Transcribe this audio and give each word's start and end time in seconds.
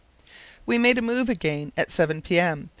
We 0.65 0.79
made 0.79 0.97
a 0.97 1.01
move 1.03 1.29
again 1.29 1.73
at 1.77 1.91
7 1.91 2.23
p.m. 2.23 2.69